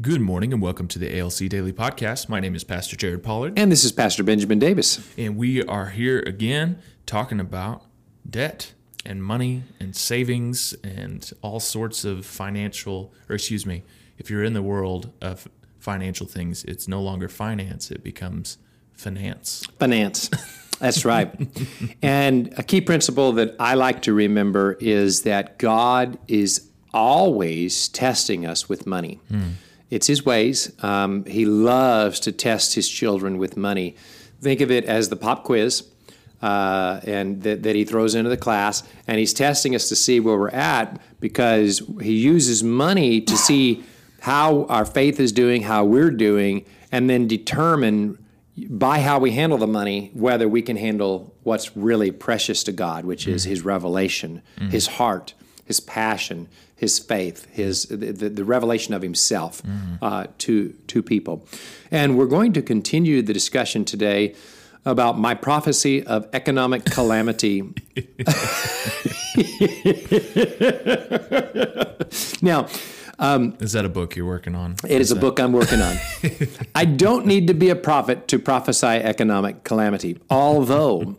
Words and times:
Good 0.00 0.20
morning 0.20 0.52
and 0.52 0.62
welcome 0.62 0.88
to 0.88 0.98
the 0.98 1.18
ALC 1.18 1.48
Daily 1.48 1.72
Podcast. 1.72 2.28
My 2.28 2.40
name 2.40 2.54
is 2.54 2.64
Pastor 2.64 2.96
Jared 2.96 3.22
Pollard, 3.22 3.58
And 3.58 3.70
this 3.70 3.84
is 3.84 3.92
Pastor 3.92 4.22
Benjamin 4.22 4.58
Davis. 4.58 5.06
and 5.18 5.36
we 5.36 5.62
are 5.64 5.90
here 5.90 6.20
again 6.20 6.78
talking 7.04 7.38
about 7.38 7.84
debt 8.28 8.72
and 9.04 9.22
money 9.22 9.64
and 9.78 9.94
savings 9.94 10.72
and 10.82 11.30
all 11.42 11.60
sorts 11.60 12.04
of 12.04 12.24
financial, 12.24 13.12
or 13.28 13.34
excuse 13.34 13.66
me, 13.66 13.82
if 14.18 14.30
you're 14.30 14.42
in 14.42 14.54
the 14.54 14.62
world 14.62 15.12
of 15.20 15.46
financial 15.78 16.26
things, 16.26 16.64
it's 16.64 16.88
no 16.88 17.00
longer 17.02 17.28
finance, 17.28 17.90
it 17.90 18.02
becomes 18.02 18.56
finance. 18.94 19.66
Finance. 19.78 20.30
That's 20.78 21.04
right. 21.04 21.32
and 22.02 22.52
a 22.56 22.62
key 22.62 22.80
principle 22.80 23.32
that 23.32 23.54
I 23.60 23.74
like 23.74 24.02
to 24.02 24.14
remember 24.14 24.72
is 24.80 25.22
that 25.22 25.58
God 25.58 26.18
is 26.28 26.70
always 26.94 27.88
testing 27.88 28.46
us 28.46 28.68
with 28.68 28.86
money. 28.86 29.20
Hmm. 29.28 29.50
It's 29.92 30.06
His 30.06 30.24
ways. 30.24 30.72
Um, 30.82 31.24
he 31.26 31.44
loves 31.44 32.18
to 32.20 32.32
test 32.32 32.74
His 32.74 32.88
children 32.88 33.38
with 33.38 33.56
money. 33.56 33.94
Think 34.40 34.60
of 34.60 34.70
it 34.70 34.84
as 34.86 35.10
the 35.10 35.16
pop 35.16 35.44
quiz. 35.44 35.88
Uh, 36.40 37.00
and 37.04 37.40
that, 37.44 37.62
that 37.62 37.76
he 37.76 37.84
throws 37.84 38.16
into 38.16 38.28
the 38.28 38.36
class, 38.36 38.82
and 39.06 39.20
he's 39.20 39.32
testing 39.32 39.76
us 39.76 39.88
to 39.88 39.94
see 39.94 40.18
where 40.18 40.36
we're 40.36 40.48
at 40.48 41.00
because 41.20 41.80
he 42.00 42.14
uses 42.14 42.64
money 42.64 43.20
to 43.20 43.36
see 43.36 43.84
how 44.22 44.64
our 44.64 44.84
faith 44.84 45.20
is 45.20 45.30
doing, 45.30 45.62
how 45.62 45.84
we're 45.84 46.10
doing, 46.10 46.64
and 46.90 47.08
then 47.08 47.28
determine 47.28 48.18
by 48.68 48.98
how 48.98 49.20
we 49.20 49.30
handle 49.30 49.56
the 49.56 49.66
money 49.66 50.10
whether 50.14 50.48
we 50.48 50.62
can 50.62 50.76
handle 50.76 51.32
what's 51.44 51.76
really 51.76 52.10
precious 52.10 52.64
to 52.64 52.72
God, 52.72 53.04
which 53.04 53.28
is 53.28 53.44
His 53.44 53.64
revelation, 53.64 54.42
His 54.68 54.86
heart, 54.88 55.34
His 55.64 55.78
passion, 55.78 56.48
His 56.82 56.98
faith, 56.98 57.46
His 57.52 57.84
the, 57.84 58.10
the, 58.10 58.28
the 58.28 58.44
revelation 58.44 58.92
of 58.92 59.02
Himself 59.02 59.62
uh, 60.02 60.26
to 60.38 60.70
to 60.88 61.00
people. 61.00 61.46
And 61.92 62.18
we're 62.18 62.26
going 62.26 62.52
to 62.54 62.62
continue 62.62 63.22
the 63.22 63.32
discussion 63.32 63.84
today 63.84 64.34
about 64.84 65.16
my 65.16 65.32
prophecy 65.32 66.04
of 66.04 66.28
economic 66.32 66.84
calamity. 66.84 67.60
now. 72.42 72.66
Is 73.60 73.74
that 73.74 73.84
a 73.84 73.88
book 73.88 74.16
you're 74.16 74.26
working 74.26 74.56
on? 74.56 74.74
It 74.84 75.00
is 75.00 75.12
a 75.12 75.16
book 75.16 75.38
I'm 75.38 75.52
working 75.52 75.80
on. 75.80 75.96
I 76.74 76.84
don't 76.84 77.26
need 77.26 77.46
to 77.46 77.54
be 77.54 77.68
a 77.68 77.76
prophet 77.76 78.26
to 78.26 78.40
prophesy 78.40 78.88
economic 78.88 79.62
calamity. 79.62 80.18
Although, 80.28 81.16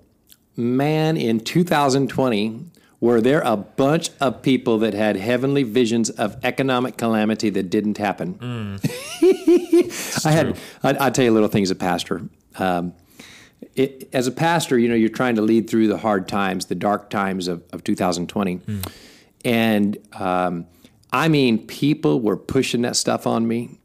man, 0.57 1.15
in 1.15 1.39
2020, 1.39 2.65
were 3.03 3.19
there 3.19 3.41
a 3.41 3.57
bunch 3.57 4.11
of 4.21 4.41
people 4.41 4.77
that 4.77 4.93
had 4.93 5.17
heavenly 5.17 5.63
visions 5.63 6.09
of 6.09 6.37
economic 6.41 6.95
calamity 6.95 7.49
that 7.49 7.69
didn't 7.69 7.97
happen? 7.97 8.37
I 10.23 10.31
had. 10.31 10.57
I, 10.83 10.93
I'll 10.93 11.11
tell 11.11 11.25
you 11.25 11.31
a 11.31 11.33
little 11.33 11.49
things 11.49 11.67
as 11.69 11.71
a 11.71 11.79
pastor. 11.79 12.21
Um, 12.55 12.93
it, 13.75 14.07
as 14.13 14.27
a 14.27 14.31
pastor, 14.31 14.79
you 14.79 14.87
know, 14.87 14.95
you're 14.95 15.09
trying 15.09 15.35
to 15.35 15.41
lead 15.41 15.69
through 15.69 15.89
the 15.89 15.97
hard 15.97 16.29
times, 16.29 16.67
the 16.67 16.75
dark 16.75 17.09
times 17.09 17.49
of, 17.49 17.61
of 17.73 17.83
2020. 17.83 18.61
And 19.43 19.97
um, 20.13 20.65
I 21.11 21.27
mean, 21.27 21.67
people 21.67 22.21
were 22.21 22.37
pushing 22.37 22.83
that 22.83 22.95
stuff 22.95 23.27
on 23.27 23.45
me. 23.45 23.79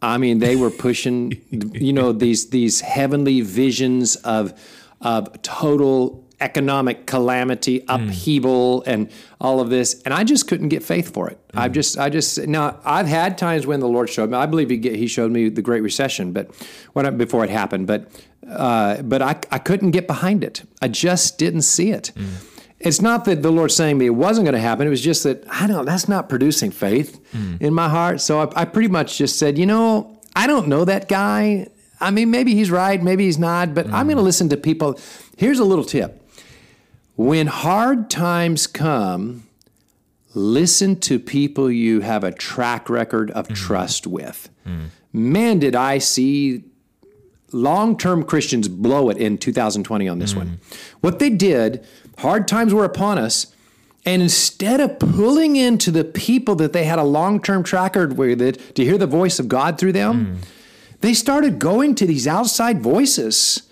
I 0.00 0.16
mean, 0.16 0.38
they 0.38 0.56
were 0.56 0.70
pushing, 0.70 1.42
you 1.50 1.92
know, 1.92 2.12
these 2.12 2.48
these 2.48 2.80
heavenly 2.80 3.42
visions 3.42 4.16
of 4.16 4.58
of 5.02 5.42
total 5.42 6.21
economic 6.42 7.06
calamity, 7.06 7.78
hmm. 7.78 7.90
upheaval, 7.90 8.82
and 8.86 9.10
all 9.40 9.60
of 9.60 9.70
this, 9.70 10.02
and 10.02 10.12
I 10.12 10.24
just 10.24 10.48
couldn't 10.48 10.68
get 10.68 10.82
faith 10.82 11.14
for 11.14 11.30
it. 11.30 11.38
I 11.54 11.68
hmm. 11.68 11.72
just, 11.72 11.98
I 11.98 12.10
just 12.10 12.46
now 12.46 12.78
I've 12.84 13.06
had 13.06 13.38
times 13.38 13.66
when 13.66 13.80
the 13.80 13.88
Lord 13.88 14.10
showed 14.10 14.30
me. 14.30 14.36
I 14.36 14.46
believe 14.46 14.68
He 14.68 14.78
He 14.96 15.06
showed 15.06 15.30
me 15.30 15.48
the 15.48 15.62
Great 15.62 15.82
Recession, 15.82 16.32
but 16.32 16.54
when 16.92 17.16
before 17.16 17.44
it 17.44 17.50
happened, 17.50 17.86
but 17.86 18.10
uh, 18.48 19.00
but 19.02 19.22
I 19.22 19.40
I 19.50 19.58
couldn't 19.58 19.92
get 19.92 20.06
behind 20.06 20.44
it. 20.44 20.62
I 20.82 20.88
just 20.88 21.38
didn't 21.38 21.62
see 21.62 21.90
it. 21.90 22.12
Hmm. 22.16 22.34
It's 22.82 23.00
not 23.00 23.24
that 23.26 23.42
the 23.42 23.52
Lord's 23.52 23.76
saying 23.76 23.98
me 23.98 24.06
it 24.06 24.10
wasn't 24.10 24.44
going 24.44 24.54
to 24.54 24.60
happen. 24.60 24.88
It 24.88 24.90
was 24.90 25.00
just 25.00 25.22
that 25.22 25.44
I 25.48 25.68
don't. 25.68 25.84
That's 25.84 26.08
not 26.08 26.28
producing 26.28 26.72
faith 26.72 27.20
in 27.60 27.72
my 27.72 27.88
heart. 27.88 28.20
So 28.20 28.40
I, 28.40 28.62
I 28.62 28.64
pretty 28.64 28.88
much 28.88 29.18
just 29.18 29.38
said, 29.38 29.56
you 29.56 29.66
know, 29.66 30.20
I 30.34 30.48
don't 30.48 30.66
know 30.66 30.84
that 30.84 31.08
guy. 31.08 31.68
I 32.00 32.10
mean, 32.10 32.32
maybe 32.32 32.54
he's 32.54 32.70
right, 32.70 33.00
maybe 33.00 33.26
he's 33.26 33.38
not. 33.38 33.72
But 33.74 33.86
I'm 33.92 34.06
going 34.06 34.16
to 34.16 34.22
listen 34.22 34.48
to 34.48 34.56
people. 34.56 34.98
Here's 35.36 35.60
a 35.60 35.64
little 35.64 35.84
tip: 35.84 36.21
when 37.16 37.46
hard 37.46 38.10
times 38.10 38.66
come, 38.66 39.46
listen 40.34 40.98
to 41.00 41.18
people 41.18 41.70
you 41.70 42.00
have 42.00 42.24
a 42.24 42.32
track 42.32 42.88
record 42.88 43.30
of 43.32 43.48
hmm. 43.48 43.54
trust 43.54 44.06
with. 44.06 44.48
Hmm. 44.64 44.86
Man, 45.12 45.58
did 45.58 45.76
I 45.76 45.98
see 45.98 46.64
long 47.52 47.96
term 47.96 48.24
Christians 48.24 48.68
blow 48.68 49.10
it 49.10 49.18
in 49.18 49.38
2020 49.38 50.08
on 50.08 50.18
this 50.18 50.32
hmm. 50.32 50.38
one. 50.38 50.60
What 51.00 51.18
they 51.18 51.30
did, 51.30 51.84
hard 52.18 52.48
times 52.48 52.72
were 52.74 52.84
upon 52.84 53.18
us. 53.18 53.54
And 54.04 54.20
instead 54.20 54.80
of 54.80 54.98
pulling 54.98 55.54
into 55.54 55.92
the 55.92 56.02
people 56.02 56.56
that 56.56 56.72
they 56.72 56.84
had 56.84 56.98
a 56.98 57.04
long 57.04 57.40
term 57.40 57.62
track 57.62 57.94
record 57.94 58.18
with 58.18 58.42
it 58.42 58.74
to 58.74 58.84
hear 58.84 58.98
the 58.98 59.06
voice 59.06 59.38
of 59.38 59.48
God 59.48 59.78
through 59.78 59.92
them, 59.92 60.40
they 61.00 61.14
started 61.14 61.58
going 61.60 61.94
to 61.96 62.06
these 62.06 62.26
outside 62.26 62.80
voices 62.80 63.62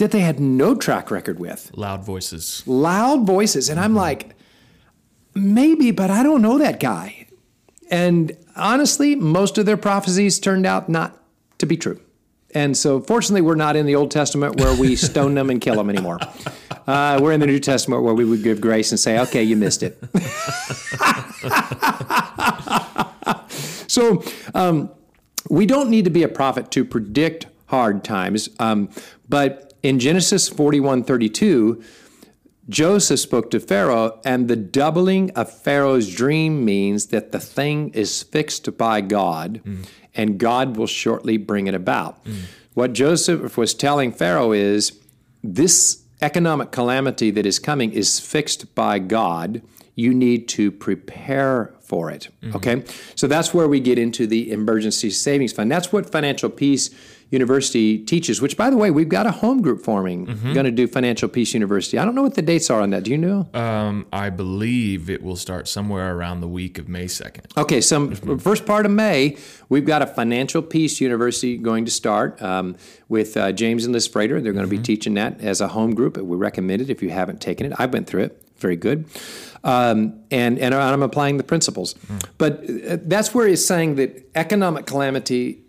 that 0.00 0.10
they 0.10 0.20
had 0.20 0.40
no 0.40 0.74
track 0.74 1.10
record 1.10 1.38
with 1.38 1.70
Loud 1.74 2.04
voices. 2.04 2.62
loud 2.66 3.26
voices. 3.26 3.68
And 3.68 3.78
I'm 3.78 3.94
like, 3.94 4.34
maybe, 5.34 5.90
but 5.92 6.10
I 6.10 6.22
don't 6.22 6.42
know 6.42 6.58
that 6.58 6.80
guy. 6.80 7.26
And 7.90 8.36
honestly, 8.56 9.14
most 9.14 9.58
of 9.58 9.66
their 9.66 9.76
prophecies 9.76 10.38
turned 10.40 10.66
out 10.66 10.88
not 10.88 11.16
to 11.58 11.66
be 11.66 11.76
true. 11.76 12.00
And 12.52 12.76
so, 12.76 13.00
fortunately, 13.00 13.42
we're 13.42 13.54
not 13.54 13.76
in 13.76 13.86
the 13.86 13.94
Old 13.94 14.10
Testament 14.10 14.56
where 14.60 14.74
we 14.74 14.96
stone 15.10 15.34
them 15.34 15.50
and 15.50 15.60
kill 15.60 15.76
them 15.76 15.88
anymore. 15.88 16.18
Uh, 16.86 17.18
we're 17.22 17.32
in 17.32 17.38
the 17.38 17.46
New 17.46 17.60
Testament 17.60 18.02
where 18.02 18.14
we 18.14 18.24
would 18.24 18.42
give 18.42 18.60
grace 18.60 18.90
and 18.90 18.98
say, 18.98 19.20
okay, 19.20 19.42
you 19.42 19.54
missed 19.56 19.84
it. 19.84 19.98
so, 23.88 24.22
um, 24.54 24.90
we 25.48 25.66
don't 25.66 25.90
need 25.90 26.04
to 26.04 26.10
be 26.10 26.22
a 26.22 26.28
prophet 26.28 26.70
to 26.72 26.84
predict 26.84 27.46
hard 27.66 28.02
times. 28.04 28.48
Um, 28.58 28.90
but 29.28 29.69
in 29.82 29.98
Genesis 29.98 30.48
41 30.48 31.04
32, 31.04 31.82
Joseph 32.68 33.18
spoke 33.18 33.50
to 33.50 33.58
Pharaoh, 33.58 34.20
and 34.24 34.46
the 34.46 34.56
doubling 34.56 35.30
of 35.32 35.50
Pharaoh's 35.52 36.14
dream 36.14 36.64
means 36.64 37.06
that 37.06 37.32
the 37.32 37.40
thing 37.40 37.88
is 37.90 38.22
fixed 38.22 38.76
by 38.78 39.00
God, 39.00 39.60
and 40.14 40.38
God 40.38 40.76
will 40.76 40.86
shortly 40.86 41.36
bring 41.36 41.66
it 41.66 41.74
about. 41.74 42.18
What 42.74 42.92
Joseph 42.92 43.56
was 43.56 43.74
telling 43.74 44.12
Pharaoh 44.12 44.52
is 44.52 44.92
this 45.42 46.04
economic 46.22 46.70
calamity 46.70 47.30
that 47.32 47.46
is 47.46 47.58
coming 47.58 47.92
is 47.92 48.20
fixed 48.20 48.74
by 48.74 48.98
God. 49.00 49.62
You 49.96 50.14
need 50.14 50.46
to 50.48 50.70
prepare 50.70 51.74
for 51.80 52.10
it. 52.10 52.28
Okay? 52.54 52.84
So 53.16 53.26
that's 53.26 53.52
where 53.52 53.66
we 53.66 53.80
get 53.80 53.98
into 53.98 54.26
the 54.26 54.52
emergency 54.52 55.10
savings 55.10 55.52
fund. 55.52 55.72
That's 55.72 55.92
what 55.92 56.12
Financial 56.12 56.48
Peace 56.50 56.90
University 57.30 57.98
teaches, 57.98 58.42
which, 58.42 58.56
by 58.56 58.70
the 58.70 58.76
way, 58.76 58.90
we've 58.90 59.08
got 59.08 59.24
a 59.24 59.30
home 59.30 59.62
group 59.62 59.82
forming, 59.84 60.24
going 60.52 60.64
to 60.64 60.72
do 60.72 60.88
Financial 60.88 61.28
Peace 61.28 61.54
University. 61.54 61.96
I 61.96 62.04
don't 62.04 62.16
know 62.16 62.22
what 62.22 62.34
the 62.34 62.42
dates 62.42 62.70
are 62.70 62.80
on 62.80 62.90
that. 62.90 63.04
Do 63.04 63.12
you 63.12 63.18
know? 63.18 63.48
Um, 63.54 64.06
I 64.12 64.30
believe 64.30 65.08
it 65.08 65.22
will 65.22 65.36
start 65.36 65.68
somewhere 65.68 66.16
around 66.16 66.40
the 66.40 66.48
week 66.48 66.78
of 66.78 66.88
May 66.88 67.04
2nd. 67.04 67.56
Okay, 67.56 67.80
some 67.80 68.14
first 68.38 68.66
part 68.66 68.84
of 68.84 68.90
May, 68.92 69.36
we've 69.68 69.86
got 69.86 70.02
a 70.02 70.06
Financial 70.06 70.60
Peace 70.60 71.00
University 71.00 71.56
going 71.56 71.84
to 71.84 71.90
start 71.90 72.40
um, 72.42 72.76
with 73.08 73.36
uh, 73.36 73.52
James 73.52 73.84
and 73.84 73.92
Liz 73.92 74.08
Frater. 74.08 74.40
They're 74.40 74.52
going 74.52 74.66
to 74.66 74.70
be 74.70 74.82
teaching 74.82 75.14
that 75.14 75.40
as 75.40 75.60
a 75.60 75.68
home 75.68 75.94
group. 75.94 76.16
We 76.16 76.36
recommend 76.36 76.82
it 76.82 76.90
if 76.90 77.00
you 77.00 77.10
haven't 77.10 77.40
taken 77.40 77.66
it. 77.66 77.72
I 77.78 77.86
went 77.86 78.08
through 78.08 78.24
it. 78.24 78.42
Very 78.58 78.76
good. 78.76 79.06
Um, 79.62 80.20
and, 80.30 80.58
and 80.58 80.74
I'm 80.74 81.02
applying 81.02 81.36
the 81.36 81.44
principles. 81.44 81.94
But 82.38 82.64
uh, 82.68 82.98
that's 83.02 83.34
where 83.34 83.46
he's 83.46 83.64
saying 83.64 83.94
that 83.96 84.28
economic 84.34 84.86
calamity 84.86 85.62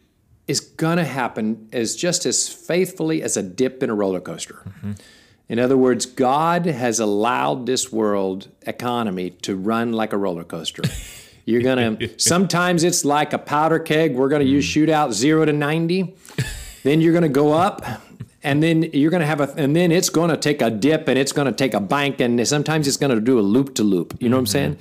is 0.48 0.60
going 0.60 0.98
to 0.98 1.06
happen 1.06 1.70
as 1.72 1.96
just 1.96 2.26
as 2.26 2.50
faithfully 2.50 3.22
as 3.22 3.38
a 3.38 3.44
dip 3.44 3.82
in 3.84 3.90
a 3.90 3.94
roller 3.94 4.20
coaster. 4.20 4.62
Mm-hmm. 4.68 4.92
In 5.50 5.60
other 5.60 5.78
words, 5.78 6.06
God 6.06 6.66
has 6.66 7.00
allowed 7.00 7.66
this 7.66 7.92
world 7.92 8.50
economy 8.62 9.32
to 9.42 9.56
run 9.56 9.92
like 9.92 10.14
a 10.14 10.18
roller 10.18 10.44
coaster. 10.44 10.84
You're 11.46 11.62
going 11.62 11.98
to, 11.98 12.20
sometimes 12.20 12.84
it's 12.84 13.04
like 13.04 13.34
a 13.34 13.38
powder 13.38 13.80
keg. 13.80 14.16
We're 14.16 14.30
going 14.30 14.44
to 14.44 14.48
use 14.48 14.66
mm. 14.66 14.88
shootout 14.88 15.12
zero 15.12 15.44
to 15.46 15.54
90. 15.54 16.16
Then 16.84 17.00
you're 17.00 17.14
going 17.14 17.22
to 17.22 17.30
go 17.30 17.52
up. 17.52 17.84
And 18.44 18.64
then 18.64 18.82
you're 18.94 19.12
going 19.12 19.22
to 19.22 19.28
have 19.28 19.40
a, 19.40 19.54
and 19.56 19.76
then 19.76 19.92
it's 19.92 20.10
going 20.10 20.32
to 20.32 20.38
take 20.38 20.64
a 20.64 20.72
dip 20.72 21.08
and 21.08 21.20
it's 21.20 21.32
going 21.32 21.46
to 21.46 21.54
take 21.54 21.76
a 21.76 21.80
bank 21.80 22.20
and 22.20 22.48
sometimes 22.48 22.88
it's 22.88 22.98
going 22.98 23.14
to 23.14 23.22
do 23.22 23.40
a 23.40 23.42
loop 23.42 23.76
to 23.76 23.84
loop. 23.84 24.18
You 24.20 24.30
know 24.30 24.38
what 24.38 24.40
I'm 24.40 24.46
mm-hmm. 24.46 24.52
saying? 24.52 24.78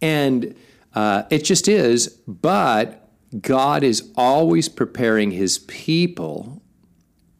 And 0.00 0.54
uh, 0.94 1.24
it 1.30 1.44
just 1.44 1.66
is. 1.66 2.08
But 2.28 2.99
God 3.38 3.82
is 3.82 4.10
always 4.16 4.68
preparing 4.68 5.30
his 5.30 5.58
people 5.58 6.62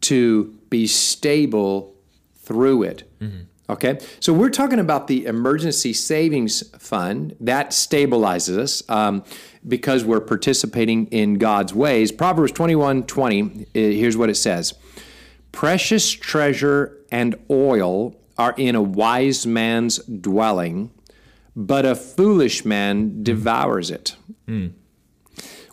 to 0.01 0.57
be 0.69 0.87
stable 0.87 1.95
through 2.35 2.83
it. 2.83 3.09
Mm-hmm. 3.19 3.41
Okay, 3.69 3.99
so 4.19 4.33
we're 4.33 4.49
talking 4.49 4.79
about 4.79 5.07
the 5.07 5.25
emergency 5.25 5.93
savings 5.93 6.61
fund 6.77 7.37
that 7.39 7.69
stabilizes 7.69 8.57
us 8.57 8.89
um, 8.89 9.23
because 9.65 10.03
we're 10.03 10.19
participating 10.19 11.07
in 11.07 11.35
God's 11.35 11.73
ways. 11.73 12.11
Proverbs 12.11 12.51
21 12.51 13.03
20, 13.03 13.67
eh, 13.73 13.91
here's 13.91 14.17
what 14.17 14.29
it 14.29 14.35
says 14.35 14.73
Precious 15.53 16.11
treasure 16.11 16.97
and 17.11 17.35
oil 17.49 18.15
are 18.37 18.53
in 18.57 18.75
a 18.75 18.81
wise 18.81 19.47
man's 19.47 19.99
dwelling, 19.99 20.91
but 21.55 21.85
a 21.85 21.95
foolish 21.95 22.65
man 22.65 23.09
hmm. 23.09 23.23
devours 23.23 23.89
it. 23.89 24.15
Hmm. 24.47 24.67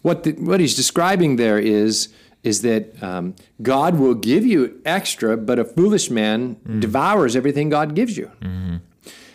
What, 0.03 0.23
the, 0.23 0.33
what 0.33 0.61
he's 0.61 0.75
describing 0.75 1.37
there 1.37 1.59
is 1.59 2.09
is 2.45 2.63
that 2.63 3.03
um, 3.03 3.35
God 3.61 3.99
will 3.99 4.15
give 4.15 4.47
you 4.47 4.81
extra, 4.85 5.37
but 5.37 5.59
a 5.59 5.65
foolish 5.65 6.09
man 6.09 6.57
mm. 6.57 6.81
devours 6.81 7.35
everything 7.35 7.69
God 7.69 7.95
gives 7.95 8.17
you. 8.17 8.31
Mm-hmm. 8.41 8.77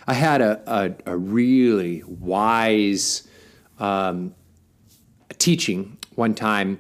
I 0.08 0.14
had 0.14 0.42
a, 0.42 0.62
a, 0.66 1.12
a 1.14 1.18
really 1.18 2.04
wise 2.06 3.28
um, 3.80 4.34
teaching 5.38 5.98
one 6.16 6.34
time 6.34 6.80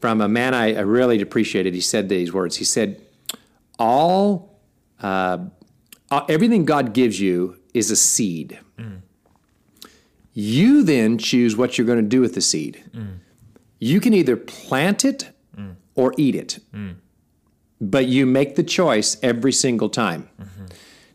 from 0.00 0.20
a 0.20 0.28
man 0.28 0.54
I, 0.54 0.74
I, 0.74 0.80
really 0.80 1.20
appreciated. 1.20 1.74
He 1.74 1.80
said 1.80 2.08
these 2.08 2.32
words. 2.32 2.56
He 2.56 2.64
said, 2.64 3.00
"All, 3.78 4.58
uh, 5.02 5.38
everything 6.28 6.64
God 6.64 6.94
gives 6.94 7.20
you 7.20 7.58
is 7.74 7.90
a 7.90 7.96
seed. 7.96 8.58
Mm. 8.78 9.02
You 10.32 10.82
then 10.82 11.18
choose 11.18 11.56
what 11.56 11.76
you're 11.76 11.86
going 11.86 12.02
to 12.02 12.08
do 12.08 12.20
with 12.20 12.34
the 12.34 12.40
seed." 12.40 12.82
Mm 12.94 13.18
you 13.80 13.98
can 13.98 14.14
either 14.14 14.36
plant 14.36 15.04
it 15.04 15.30
mm. 15.56 15.74
or 15.96 16.14
eat 16.16 16.36
it, 16.36 16.60
mm. 16.72 16.94
but 17.80 18.06
you 18.06 18.26
make 18.26 18.54
the 18.54 18.62
choice 18.62 19.16
every 19.22 19.52
single 19.52 19.88
time. 19.88 20.28
Mm-hmm. 20.40 20.66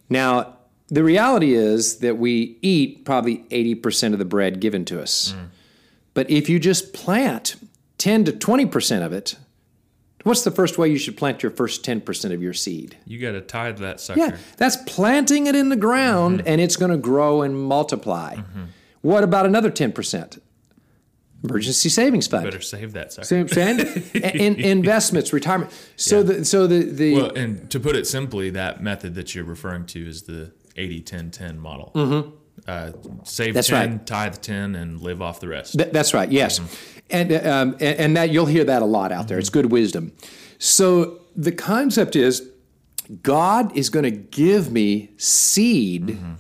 Now, 0.10 0.58
the 0.88 1.04
reality 1.04 1.54
is 1.54 2.00
that 2.00 2.18
we 2.18 2.58
eat 2.62 3.06
probably 3.06 3.38
80% 3.50 4.14
of 4.14 4.20
the 4.20 4.26
bread 4.26 4.60
given 4.60 4.84
to 4.86 5.02
us. 5.02 5.34
Mm. 5.34 5.48
But 6.14 6.30
if 6.30 6.50
you 6.50 6.60
just 6.60 6.94
plant 6.94 7.56
10 8.00 8.26
to 8.26 8.32
20% 8.32 9.06
of 9.06 9.14
it, 9.14 9.36
what's 10.24 10.44
the 10.44 10.52
first 10.52 10.78
way 10.78 10.90
you 10.90 10.98
should 10.98 11.18
plant 11.18 11.44
your 11.44 11.52
first 11.52 11.84
10% 11.84 12.34
of 12.34 12.42
your 12.42 12.54
seed? 12.54 12.98
You 13.06 13.20
got 13.20 13.34
to 13.34 13.42
tithe 13.42 13.78
that 13.80 14.00
sucker. 14.00 14.20
Yeah, 14.20 14.38
that's 14.58 14.78
planting 14.88 15.48
it 15.48 15.56
in 15.56 15.70
the 15.70 15.76
ground 15.76 16.40
mm-hmm. 16.40 16.48
and 16.48 16.62
it's 16.62 16.78
going 16.78 16.92
to 16.92 16.98
grow 16.98 17.44
and 17.44 17.60
multiply. 17.60 18.36
Mm-hmm. 18.36 18.64
What 19.06 19.24
about 19.24 19.46
another 19.46 19.70
10%? 19.70 20.40
emergency 21.44 21.90
savings 21.90 22.26
fund. 22.26 22.44
Better 22.44 22.60
save 22.60 22.94
that. 22.94 23.14
Sucker. 23.14 23.26
See 23.28 23.44
what 23.44 23.56
I'm 23.56 23.80
in, 24.34 24.56
investments, 24.60 25.32
retirement. 25.32 25.72
So 25.96 26.18
yeah. 26.18 26.24
the 26.24 26.46
so 26.46 26.66
the 26.66 26.80
the 26.80 27.14
well, 27.14 27.36
and 27.36 27.70
to 27.70 27.80
put 27.80 27.96
it 27.96 28.08
simply, 28.08 28.50
that 28.52 28.82
method 28.82 29.14
that 29.14 29.36
you're 29.36 29.44
referring 29.44 29.86
to 29.88 30.08
is 30.08 30.24
the 30.24 30.54
80-10-10 30.76 31.58
model. 31.58 31.92
Mm-hmm. 31.94 32.30
Uh, 32.68 32.92
save 33.24 33.54
that's 33.54 33.68
10, 33.68 33.90
right. 33.92 34.08
tithe 34.08 34.36
10, 34.42 34.74
and 34.74 35.00
live 35.02 35.22
off 35.22 35.40
the 35.40 35.50
rest. 35.50 35.78
Th- 35.78 35.92
that's 35.92 36.16
right, 36.16 36.32
yes. 36.32 36.58
Mm-hmm. 36.58 37.00
And, 37.12 37.32
um, 37.46 37.72
and, 37.74 38.00
and, 38.00 38.18
that 38.18 38.32
you'll 38.32 38.48
hear 38.48 38.64
that 38.64 38.82
a 38.82 38.86
lot 38.86 39.12
out 39.12 39.28
there. 39.28 39.36
Mm-hmm. 39.36 39.42
It's 39.42 39.50
good 39.50 39.72
wisdom. 39.72 40.14
So 40.58 41.20
the 41.36 41.52
concept 41.52 42.16
is 42.16 42.50
God 43.22 43.76
is 43.78 43.90
going 43.90 44.04
to 44.04 44.12
give 44.12 44.72
me 44.72 45.12
seed, 45.18 46.08
mm-hmm. 46.08 46.34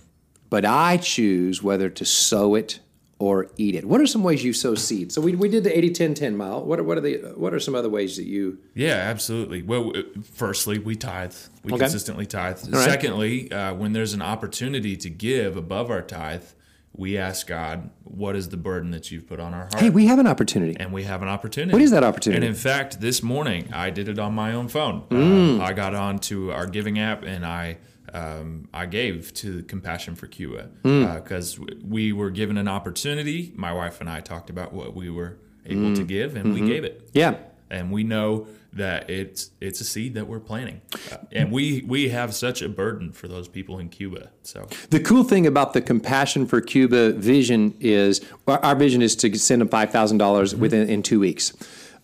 But 0.55 0.63
I 0.63 0.95
choose 0.95 1.61
whether 1.61 1.89
to 1.89 2.05
sow 2.05 2.55
it 2.55 2.79
or 3.19 3.51
eat 3.57 3.75
it. 3.75 3.83
What 3.83 3.99
are 3.99 4.07
some 4.07 4.23
ways 4.23 4.41
you 4.41 4.53
sow 4.53 4.73
seed? 4.73 5.11
So 5.11 5.19
we, 5.19 5.35
we 5.35 5.49
did 5.49 5.65
the 5.65 5.77
80 5.77 5.89
10 5.89 6.13
10 6.13 6.37
mile. 6.37 6.63
What 6.63 6.79
are, 6.79 6.83
what 6.83 6.97
are 6.97 7.01
the 7.01 7.33
what 7.35 7.53
are 7.53 7.59
some 7.59 7.75
other 7.75 7.89
ways 7.89 8.15
that 8.15 8.23
you 8.23 8.59
Yeah, 8.73 8.93
absolutely. 8.93 9.63
Well, 9.63 9.91
firstly, 10.31 10.79
we 10.79 10.95
tithe. 10.95 11.35
We 11.65 11.73
okay. 11.73 11.81
consistently 11.81 12.25
tithe. 12.25 12.59
Right. 12.69 12.89
Secondly, 12.89 13.51
uh, 13.51 13.73
when 13.73 13.91
there's 13.91 14.13
an 14.13 14.21
opportunity 14.21 14.95
to 14.95 15.09
give 15.09 15.57
above 15.57 15.91
our 15.91 16.01
tithe, 16.01 16.45
we 16.93 17.17
ask 17.17 17.47
God, 17.47 17.89
what 18.05 18.37
is 18.37 18.47
the 18.47 18.55
burden 18.55 18.91
that 18.91 19.11
you've 19.11 19.27
put 19.27 19.41
on 19.41 19.53
our 19.53 19.63
heart? 19.63 19.81
Hey, 19.81 19.89
we 19.89 20.05
have 20.05 20.19
an 20.19 20.27
opportunity. 20.27 20.77
And 20.79 20.93
we 20.93 21.03
have 21.03 21.21
an 21.21 21.27
opportunity. 21.27 21.73
What 21.73 21.81
is 21.81 21.91
that 21.91 22.05
opportunity? 22.05 22.37
And 22.37 22.45
in 22.47 22.55
fact, 22.57 23.01
this 23.01 23.21
morning 23.21 23.73
I 23.73 23.89
did 23.89 24.07
it 24.07 24.19
on 24.19 24.33
my 24.33 24.53
own 24.53 24.69
phone. 24.69 25.01
Mm. 25.09 25.59
Uh, 25.59 25.63
I 25.63 25.73
got 25.73 25.93
on 25.93 26.19
to 26.19 26.53
our 26.53 26.65
giving 26.65 26.97
app 26.97 27.23
and 27.23 27.45
I 27.45 27.79
um, 28.15 28.69
I 28.73 28.85
gave 28.85 29.33
to 29.35 29.63
Compassion 29.63 30.15
for 30.15 30.27
Cuba 30.27 30.69
because 30.83 31.57
mm. 31.57 31.71
uh, 31.71 31.75
we 31.85 32.13
were 32.13 32.29
given 32.29 32.57
an 32.57 32.67
opportunity. 32.67 33.51
My 33.55 33.73
wife 33.73 33.99
and 33.99 34.09
I 34.09 34.21
talked 34.21 34.49
about 34.49 34.73
what 34.73 34.95
we 34.95 35.09
were 35.09 35.37
able 35.65 35.89
mm. 35.89 35.95
to 35.97 36.03
give, 36.03 36.35
and 36.35 36.45
mm-hmm. 36.45 36.63
we 36.63 36.69
gave 36.69 36.85
it. 36.85 37.09
Yeah, 37.13 37.35
and 37.69 37.91
we 37.91 38.03
know 38.05 38.47
that 38.71 39.09
it's 39.09 39.51
it's 39.59 39.81
a 39.81 39.83
seed 39.83 40.13
that 40.13 40.27
we're 40.27 40.39
planting, 40.39 40.81
uh, 41.11 41.17
and 41.33 41.51
we 41.51 41.83
we 41.85 42.07
have 42.09 42.33
such 42.33 42.61
a 42.61 42.69
burden 42.69 43.11
for 43.11 43.27
those 43.27 43.49
people 43.49 43.79
in 43.79 43.89
Cuba. 43.89 44.29
So 44.43 44.69
the 44.91 45.01
cool 45.01 45.25
thing 45.25 45.45
about 45.45 45.73
the 45.73 45.81
Compassion 45.81 46.47
for 46.47 46.61
Cuba 46.61 47.11
vision 47.11 47.75
is 47.81 48.21
our 48.47 48.75
vision 48.75 49.01
is 49.01 49.17
to 49.17 49.37
send 49.37 49.59
them 49.59 49.67
five 49.67 49.91
thousand 49.91 50.19
dollars 50.19 50.53
mm-hmm. 50.53 50.61
within 50.61 50.89
in 50.89 51.03
two 51.03 51.19
weeks. 51.19 51.51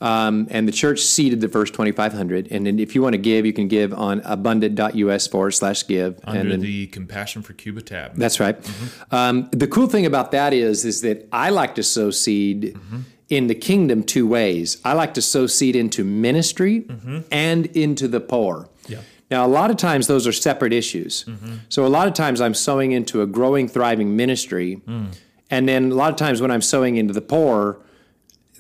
Um, 0.01 0.48
and 0.50 0.68
the 0.68 0.71
church 0.71 1.00
seeded 1.00 1.42
the 1.42 1.48
first 1.48 1.74
2,500. 1.74 2.48
And 2.51 2.65
then 2.65 2.80
if 2.80 2.95
you 2.95 3.03
want 3.03 3.13
to 3.13 3.19
give, 3.19 3.45
you 3.45 3.53
can 3.53 3.68
give 3.68 3.94
on 3.94 4.21
abundant.us 4.25 5.27
forward 5.27 5.51
slash 5.51 5.86
give. 5.86 6.19
Under 6.24 6.39
and 6.39 6.51
then, 6.51 6.59
the 6.62 6.88
Compassion 6.88 7.44
for 7.44 7.53
Cuba 7.53 7.81
tab. 7.81 8.15
That's 8.15 8.39
right. 8.39 8.59
Mm-hmm. 8.59 9.15
Um, 9.15 9.50
the 9.51 9.68
cool 9.68 9.88
thing 9.88 10.07
about 10.07 10.31
that 10.31 10.53
is, 10.53 10.86
is 10.86 11.01
that 11.01 11.27
I 11.31 11.51
like 11.51 11.75
to 11.75 11.83
sow 11.83 12.09
seed 12.09 12.74
mm-hmm. 12.74 13.01
in 13.30 13.45
the 13.45 13.53
kingdom 13.53 14.03
two 14.03 14.27
ways. 14.27 14.81
I 14.83 14.94
like 14.94 15.13
to 15.13 15.21
sow 15.21 15.45
seed 15.45 15.75
into 15.75 16.04
ministry 16.04 16.81
mm-hmm. 16.81 17.19
and 17.31 17.68
into 17.68 18.07
the 18.07 18.19
poor. 18.19 18.69
Yeah. 18.88 19.01
Now, 19.30 19.45
a 19.45 19.47
lot 19.47 19.69
of 19.69 19.77
times 19.77 20.07
those 20.07 20.25
are 20.25 20.33
separate 20.33 20.74
issues. 20.74 21.25
Mm-hmm. 21.25 21.57
So, 21.69 21.86
a 21.86 21.88
lot 21.88 22.07
of 22.07 22.15
times 22.15 22.42
I'm 22.42 22.56
sowing 22.56 22.92
into 22.92 23.21
a 23.21 23.27
growing, 23.27 23.68
thriving 23.68 24.15
ministry. 24.15 24.81
Mm. 24.88 25.15
And 25.51 25.69
then 25.69 25.92
a 25.92 25.95
lot 25.95 26.09
of 26.09 26.15
times 26.15 26.42
when 26.42 26.50
I'm 26.50 26.62
sowing 26.62 26.95
into 26.95 27.13
the 27.13 27.21
poor, 27.21 27.77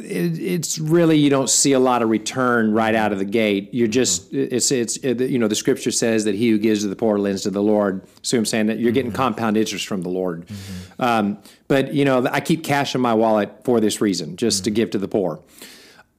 it, 0.03 0.39
it's 0.39 0.79
really 0.79 1.17
you 1.17 1.29
don't 1.29 1.49
see 1.49 1.73
a 1.73 1.79
lot 1.79 2.01
of 2.01 2.09
return 2.09 2.73
right 2.73 2.95
out 2.95 3.11
of 3.11 3.19
the 3.19 3.25
gate. 3.25 3.69
You're 3.73 3.87
just 3.87 4.33
it's 4.33 4.71
it's 4.71 4.97
it, 4.97 5.21
you 5.21 5.39
know 5.39 5.47
the 5.47 5.55
scripture 5.55 5.91
says 5.91 6.25
that 6.25 6.35
he 6.35 6.49
who 6.49 6.57
gives 6.57 6.81
to 6.81 6.87
the 6.87 6.95
poor 6.95 7.17
lends 7.17 7.43
to 7.43 7.49
the 7.49 7.63
Lord. 7.63 8.07
So 8.21 8.37
I'm 8.37 8.45
saying 8.45 8.67
that 8.67 8.79
you're 8.79 8.91
getting 8.91 9.11
mm-hmm. 9.11 9.17
compound 9.17 9.57
interest 9.57 9.87
from 9.87 10.01
the 10.01 10.09
Lord. 10.09 10.47
Mm-hmm. 10.47 11.01
Um, 11.01 11.37
but 11.67 11.93
you 11.93 12.05
know 12.05 12.27
I 12.31 12.39
keep 12.39 12.63
cash 12.63 12.95
in 12.95 13.01
my 13.01 13.13
wallet 13.13 13.63
for 13.63 13.79
this 13.79 14.01
reason, 14.01 14.35
just 14.35 14.59
mm-hmm. 14.59 14.63
to 14.65 14.71
give 14.71 14.89
to 14.91 14.97
the 14.97 15.07
poor. 15.07 15.41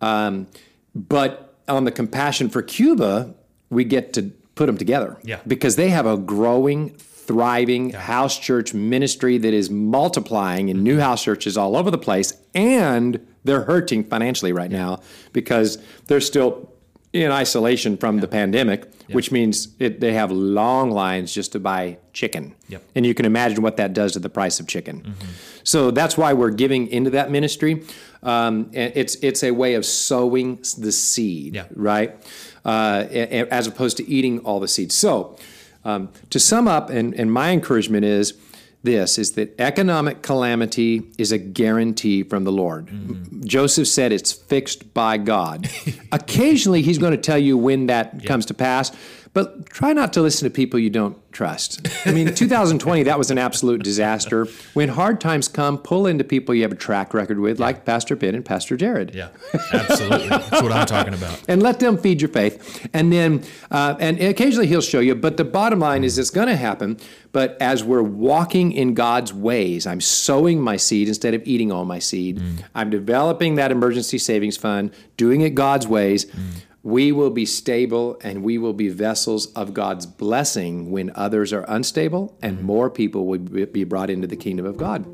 Um, 0.01 0.49
but 0.95 1.57
on 1.69 1.85
the 1.85 1.93
compassion 1.93 2.49
for 2.49 2.63
Cuba, 2.63 3.35
we 3.71 3.85
get 3.85 4.13
to 4.15 4.33
put 4.55 4.67
them 4.67 4.77
together. 4.77 5.19
Yeah. 5.23 5.41
Because 5.47 5.77
they 5.77 5.91
have 5.91 6.07
a 6.07 6.17
growing, 6.17 6.91
thriving 6.91 7.91
yeah. 7.91 8.01
house 8.01 8.39
church 8.39 8.75
ministry 8.75 9.39
that 9.39 9.55
is 9.55 9.71
multiplying 9.71 10.69
in 10.69 10.83
new 10.83 10.99
house 10.99 11.25
churches 11.25 11.57
all 11.57 11.77
over 11.77 11.91
the 11.91 11.99
place 11.99 12.35
and 12.55 13.27
they're 13.45 13.63
hurting 13.63 14.05
financially 14.05 14.53
right 14.53 14.71
now 14.71 15.01
because 15.33 15.79
they're 16.07 16.21
still 16.21 16.73
in 17.13 17.31
isolation 17.31 17.97
from 17.97 18.17
yeah. 18.17 18.23
the 18.23 18.29
pandemic, 18.29 18.85
yep. 18.85 19.15
which 19.15 19.31
means 19.31 19.69
it, 19.79 20.01
they 20.01 20.15
have 20.15 20.33
long 20.33 20.91
lines 20.91 21.35
just 21.35 21.53
to 21.53 21.61
buy 21.61 21.99
chicken. 22.13 22.55
Yep. 22.69 22.83
And 22.95 23.07
you 23.07 23.15
can 23.15 23.27
imagine 23.27 23.63
what 23.63 23.77
that 23.77 23.93
does 23.93 24.13
to 24.13 24.19
the 24.19 24.31
price 24.31 24.61
of 24.61 24.67
chicken. 24.67 25.03
Mm-hmm. 25.03 25.29
So 25.63 25.91
that's 25.91 26.17
why 26.17 26.33
we're 26.33 26.51
giving 26.51 26.89
into 26.89 27.11
that 27.11 27.31
ministry. 27.31 27.85
Um, 28.23 28.71
it's 28.73 29.17
it's 29.17 29.43
a 29.43 29.51
way 29.51 29.75
of 29.75 29.85
sowing 29.85 30.57
the 30.79 30.93
seed, 30.93 31.57
yeah. 31.57 31.67
right? 31.75 32.17
Uh, 32.65 33.05
as 33.51 33.67
opposed 33.67 33.97
to 33.97 34.09
eating 34.09 34.39
all 34.41 34.61
the 34.61 34.69
seeds. 34.69 34.95
So 34.95 35.37
um, 35.85 36.11
to 36.31 36.39
sum 36.39 36.69
up, 36.69 36.91
and, 36.91 37.13
and 37.15 37.33
my 37.33 37.51
encouragement 37.51 38.05
is 38.05 38.35
this 38.83 39.19
is 39.19 39.33
that 39.33 39.59
economic 39.61 40.23
calamity 40.23 41.03
is 41.19 41.33
a 41.33 41.39
guarantee 41.39 42.23
from 42.23 42.45
the 42.45 42.53
Lord. 42.53 42.87
Mm-hmm. 42.87 43.45
Joseph 43.45 43.87
said 43.89 44.13
it's 44.13 44.33
fixed 44.33 44.93
by 44.93 45.19
God. 45.19 45.69
Occasionally, 46.13 46.83
he's 46.83 46.99
going 46.99 47.13
to 47.13 47.19
tell 47.19 47.39
you 47.39 47.57
when 47.57 47.87
that 47.87 48.25
comes 48.25 48.47
to 48.47 48.55
pass, 48.55 48.91
but 49.35 49.67
try 49.67 49.93
not 49.93 50.13
to 50.13 50.21
listen 50.21 50.47
to 50.47 50.51
people 50.51 50.79
you 50.79 50.91
don't 50.91 51.17
trust. 51.33 51.89
I 52.07 52.13
mean, 52.13 52.35
2020, 52.35 53.05
that 53.05 53.17
was 53.17 53.31
an 53.31 53.39
absolute 53.39 53.83
disaster. 53.83 54.47
When 54.75 54.91
hard 54.91 55.21
times 55.21 55.49
come, 55.49 55.79
pull 55.79 56.07
into 56.07 56.23
people 56.23 56.55
you 56.55 56.63
have 56.63 56.73
a 56.73 56.77
track 56.77 57.15
record 57.15 57.39
with, 57.39 57.59
yeah. 57.59 57.65
like 57.65 57.87
Pastor 57.87 58.15
Ben 58.15 58.35
and 58.35 58.45
Pastor 58.45 58.77
Jared. 58.77 59.15
Yeah, 59.15 59.29
absolutely. 59.73 60.29
That's 60.29 60.63
what 60.63 60.73
I'm 60.73 60.87
talking 60.87 61.15
about. 61.15 61.41
And 61.49 61.63
let 61.63 61.81
them 61.81 61.99
feed 61.99 62.21
your 62.21 62.29
faith. 62.29 62.89
And 62.95 63.13
then, 63.13 63.43
uh, 63.71 63.97
and 63.99 64.21
occasionally 64.21 64.67
he'll 64.67 64.81
show 64.81 65.01
you, 65.01 65.15
but 65.15 65.37
the 65.37 65.45
bottom 65.45 65.81
line 65.81 66.05
is 66.05 66.19
it's 66.19 66.31
going 66.31 66.47
to 66.47 66.57
happen. 66.57 66.99
But 67.33 67.57
as 67.61 67.83
we're 67.83 68.03
walking 68.03 68.73
in 68.73 68.95
God's 68.95 69.33
ways, 69.33 69.87
I'm 69.87 70.01
sowing 70.01 70.61
my 70.61 70.77
seed 70.77 71.09
instead 71.09 71.35
of 71.35 71.43
eating 71.45 71.73
all 71.73 71.85
my 71.85 71.99
seed. 71.99 72.39
Mm. 72.39 72.65
I'm 72.75 72.91
developing 72.91 73.57
that 73.57 73.71
emergency 73.71 74.19
savings 74.19 74.57
fund, 74.57 74.93
doing 75.17 75.41
it 75.41 75.55
God's 75.55 75.87
ways. 75.87 76.27
Mm 76.27 76.63
we 76.83 77.13
will 77.13 77.31
be 77.31 77.47
stable 77.47 78.19
and 78.23 78.43
we 78.43 78.59
will 78.59 78.73
be 78.73 78.89
vessels 78.89 79.53
of 79.53 79.73
God's 79.73 80.07
blessing 80.07 80.91
when 80.91 81.13
others 81.15 81.53
are 81.53 81.65
unstable, 81.69 82.37
and 82.43 82.59
mm-hmm. 82.59 82.67
more 82.67 82.91
people 82.91 83.27
will 83.27 83.39
be 83.39 83.85
brought 83.85 84.11
into 84.11 84.27
the 84.27 84.37
kingdom 84.37 84.67
of 84.67 84.77
God. 84.77 85.07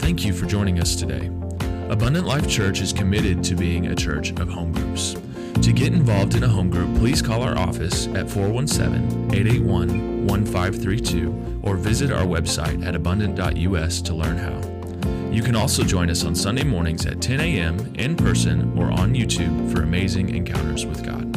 Thank 0.00 0.24
you 0.24 0.32
for 0.32 0.46
joining 0.46 0.80
us 0.80 0.96
today. 0.96 1.26
Abundant 1.90 2.26
Life 2.26 2.48
Church 2.48 2.80
is 2.80 2.92
committed 2.92 3.44
to 3.44 3.54
being 3.54 3.88
a 3.88 3.94
church 3.94 4.30
of 4.32 4.48
home 4.48 4.72
groups. 4.72 5.16
To 5.62 5.72
get 5.72 5.92
involved 5.92 6.34
in 6.34 6.42
a 6.42 6.48
home 6.48 6.70
group, 6.70 6.96
please 6.96 7.22
call 7.22 7.42
our 7.42 7.56
office 7.56 8.06
at 8.08 8.28
417 8.28 9.34
881 9.34 10.26
1532 10.26 11.60
or 11.62 11.76
visit 11.76 12.10
our 12.10 12.24
website 12.24 12.84
at 12.84 12.94
abundant.us 12.94 14.02
to 14.02 14.14
learn 14.14 14.36
how. 14.36 14.73
You 15.34 15.42
can 15.42 15.56
also 15.56 15.82
join 15.82 16.10
us 16.10 16.24
on 16.24 16.36
Sunday 16.36 16.62
mornings 16.62 17.06
at 17.06 17.20
10 17.20 17.40
a.m. 17.40 17.92
in 17.96 18.14
person 18.14 18.78
or 18.78 18.92
on 18.92 19.14
YouTube 19.14 19.72
for 19.72 19.82
amazing 19.82 20.32
encounters 20.32 20.86
with 20.86 21.04
God. 21.04 21.33